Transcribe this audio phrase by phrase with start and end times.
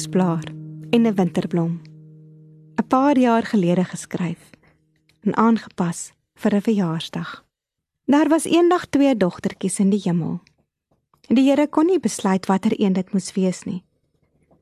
[0.00, 0.44] Hersblaar
[0.90, 1.80] en 'n winterblom.
[2.74, 4.50] 'n Paar jaar gelede geskryf
[5.20, 7.44] en aangepas vir 'n verjaarsdag.
[8.04, 10.40] Daar was eendag twee dogtertjies in die hemel.
[11.28, 13.84] En die Here kon nie besluit watter een dit moes wees nie.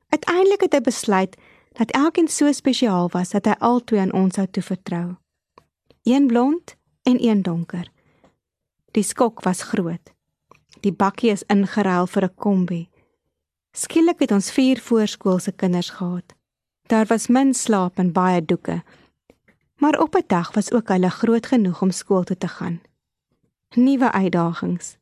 [0.08, 1.36] Uiteindelik het hy besluit
[1.72, 5.16] dat elkeen so spesiaal was dat hy albei aan ons sou toevertrou.
[6.02, 7.90] Een blond en een donker.
[8.90, 10.14] Die skok was groot.
[10.80, 12.88] Die bakkie is ingeruil vir 'n kombi.
[13.78, 16.32] Skielik het ons vier voorskoolse kinders gehad.
[16.90, 18.82] Daar was min slaap en baie doeke.
[19.78, 22.80] Maar op 'n dag was ook hulle groot genoeg om skool toe te gaan.
[23.74, 24.96] Nuwe uitdagings.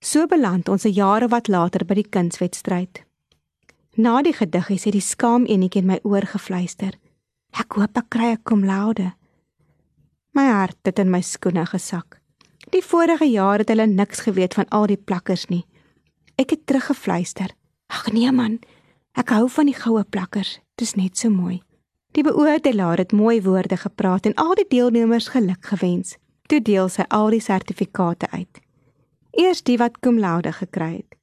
[0.00, 3.04] So beland ons 'n jare wat later by die kunswedstryd.
[3.94, 6.92] Na die gediggies het die skaam enetjie in my oor gefluister.
[7.50, 9.14] Ek hoop ek kry 'n cum laude.
[10.32, 12.20] My hart het in my skoene gesak.
[12.70, 15.66] Die vorige jaar het hulle niks geweet van al die plakkers nie.
[16.36, 17.54] Ek het teruggefluister.
[17.88, 18.58] Ag nee man,
[19.16, 20.58] ek hou van die goue plakkers.
[20.76, 21.62] Dis net so mooi.
[22.12, 26.18] Die beoordelaar het mooi woorde gepraat en al die deelnemers geluk gewens.
[26.48, 28.60] Toe deel sy al die sertifikate uit.
[29.32, 31.16] Eers die wat cum laude gekry het.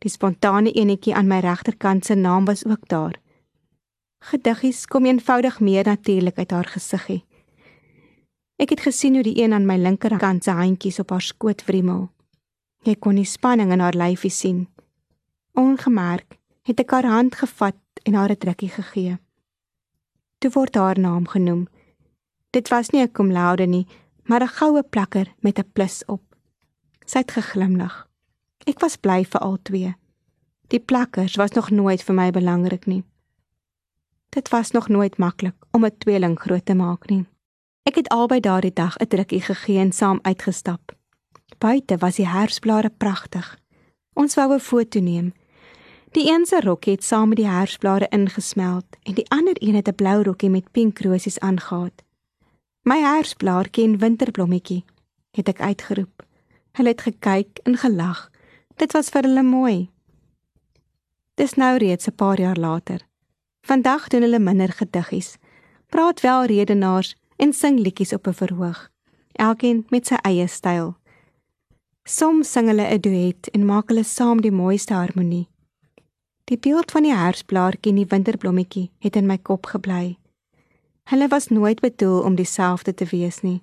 [0.00, 3.20] Die spontane enetjie aan my regterkant se naam was ook daar.
[4.24, 7.24] Gediggies kom eenvoudig meer natuurlik uit haar gesiggie.
[8.56, 12.13] Ek het gesien hoe die een aan my linkerkant se handjies op haar skoot wrimmel.
[12.84, 14.66] Ek kon die spanning in haar lyfie sien.
[15.56, 16.36] Ongemerk
[16.68, 19.18] het ek haar hand gevat en haar 'n drukkie gegee.
[20.38, 21.68] Toe word haar naam genoem.
[22.50, 23.86] Dit was nie 'n cum laude nie,
[24.24, 26.36] maar 'n goue plakker met 'n plus op.
[27.06, 28.08] Sy het geglimlag.
[28.66, 29.94] Ek was bly vir al twee.
[30.68, 33.04] Die plakkers was nog nooit vir my belangrik nie.
[34.28, 37.24] Dit was nog nooit maklik om 'n tweeling groot te maak nie.
[37.82, 40.92] Ek het albei daardie dag 'n drukkie gegee en saam uitgestap.
[41.58, 43.58] Buite was die herfsblare pragtig.
[44.12, 45.32] Ons wou 'n foto neem.
[46.10, 49.88] Die een se rokkie het saam met die herfsblare ingesmelt en die ander een het
[49.88, 52.04] 'n blou rokkie met pink rosies aangetree.
[52.84, 54.84] My herfsblaartjie en winterblommetjie,
[55.32, 56.22] het ek uitgeroep.
[56.76, 58.30] Hulle het gekyk en gelag.
[58.76, 59.88] Dit was vir hulle mooi.
[61.34, 63.00] Dis nou reeds 'n paar jaar later.
[63.62, 65.38] Vandag doen hulle minder gediggies.
[65.88, 68.90] Praat wel redenaars en sing liedjies op 'n verhoog.
[69.32, 70.96] Elkeen met sy eie styl.
[72.06, 75.48] Soms sing hulle 'n duet en maak hulle saam die mooiste harmonie.
[76.44, 80.18] Die beeld van die herfsblaartjie en die winterblommetjie het in my kop gebly.
[81.08, 83.62] Hulle was nooit bedoel om dieselfde te wees nie.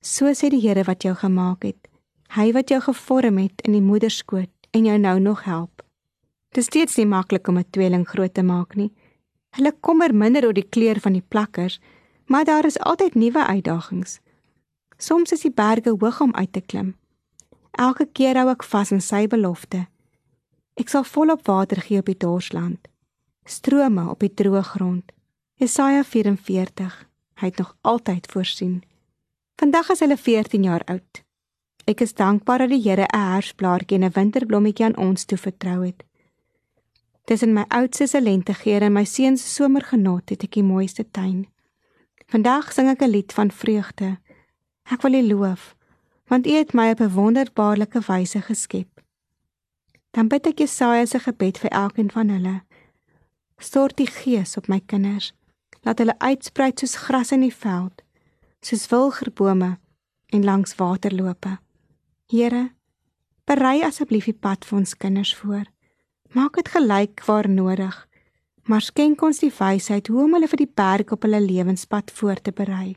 [0.00, 1.88] So sê die Here wat jou gemaak het.
[2.32, 5.82] Hy wat jou gevorm het in die moederskoot en jou nou nog help.
[6.52, 8.92] Dit is steeds nie maklik om 'n tweeling groot te maak nie.
[9.50, 11.80] Hulle kommer minder oor die kleur van die plakkers,
[12.26, 14.20] maar daar is altyd nuwe uitdagings.
[14.96, 16.96] Soms is die berge hoog om uit te klim.
[17.76, 19.82] Elke keer hou ek vas aan sy belofte.
[20.80, 22.88] Ek sal volop water gee op die dorsland,
[23.44, 25.12] strome op die droë grond.
[25.60, 26.96] Jesaja 44.
[27.40, 28.82] Hy het nog altyd voorsien.
[29.60, 31.22] Vandag is hulle 14 jaar oud.
[31.86, 35.84] Ek is dankbaar dat die Here 'n hersblaartjie en 'n winterblommetjie aan ons toe vertrou
[35.84, 36.04] het.
[37.24, 41.46] Tussen my oudste se lentegeur en my seun se somergenot het ek die mooiste tuin.
[42.26, 44.18] Vandag sing ek 'n lied van vreugde.
[44.90, 45.75] Ek wil U loof,
[46.26, 49.00] want U het my op 'n wonderbaarlike wyse geskep.
[50.10, 52.62] Dan bid ek Jesaja se gebed vir elkeen van hulle.
[53.58, 55.32] Stort die Gees op my kinders,
[55.82, 58.02] laat hulle uitsprei soos gras in die veld,
[58.60, 59.78] soos wilgerbome
[60.26, 61.58] en langs waterloope.
[62.26, 62.72] Here,
[63.44, 65.64] berei asseblief die pad vir ons kinders voor.
[66.32, 68.06] Maak dit gelyk waar nodig
[68.66, 72.40] maar skenk ons die wysheid hoe om hulle vir die berg op hulle lewenspad voor
[72.42, 72.96] te berei.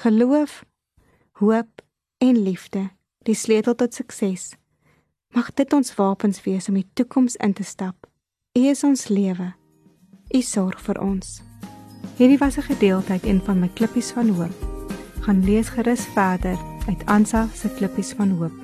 [0.00, 0.62] Geloof,
[1.40, 1.82] hoop
[2.18, 2.90] en liefde,
[3.22, 4.54] die sleutel tot sukses.
[5.34, 8.06] Mag dit ons wapens wees om die toekoms in te stap.
[8.58, 9.52] U is ons lewe.
[10.34, 11.40] U sorg vir ons.
[12.16, 14.56] Hierdie was 'n gedeelte uit een van my klippies van hoop.
[15.20, 18.63] Gaan lees gerus verder uit Ansa se klippies van hoop.